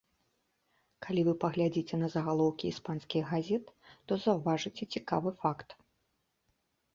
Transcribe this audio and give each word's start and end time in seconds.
Калі 1.05 1.21
вы 1.27 1.33
паглядзіце 1.43 1.95
на 2.03 2.07
загалоўкі 2.13 2.65
іспанскіх 2.73 3.23
газет, 3.35 3.65
то 4.09 4.13
заўважыце 4.25 4.83
цікавы 4.97 5.29
факт. 5.45 5.69